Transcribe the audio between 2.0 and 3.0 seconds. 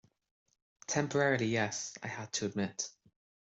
I had to admit.